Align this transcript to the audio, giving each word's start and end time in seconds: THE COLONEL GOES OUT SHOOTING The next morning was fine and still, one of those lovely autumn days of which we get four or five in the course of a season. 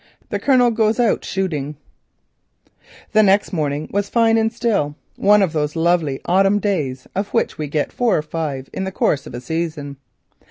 THE 0.29 0.39
COLONEL 0.39 0.71
GOES 0.71 0.99
OUT 0.99 1.23
SHOOTING 1.23 1.75
The 3.11 3.21
next 3.21 3.53
morning 3.53 3.87
was 3.93 4.09
fine 4.09 4.35
and 4.35 4.51
still, 4.51 4.95
one 5.15 5.43
of 5.43 5.53
those 5.53 5.75
lovely 5.75 6.19
autumn 6.25 6.57
days 6.57 7.07
of 7.15 7.27
which 7.35 7.59
we 7.59 7.67
get 7.67 7.91
four 7.93 8.17
or 8.17 8.23
five 8.23 8.67
in 8.73 8.83
the 8.83 8.91
course 8.91 9.27
of 9.27 9.35
a 9.35 9.39
season. 9.39 9.97